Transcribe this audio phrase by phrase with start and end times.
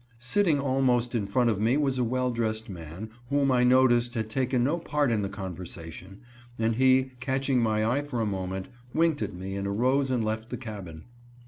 [0.17, 4.31] Sitting almost in front of me was a well dressed man, whom, I noticed, had
[4.31, 6.21] taken no part in the conversation,
[6.57, 10.49] and he, catching my eye for a moment, winked at me and arose and left
[10.49, 11.03] the cabin.